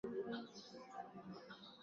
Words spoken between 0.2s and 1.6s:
wa misitu ya Amazon mvua